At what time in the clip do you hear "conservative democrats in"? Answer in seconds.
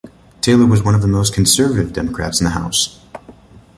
1.31-2.45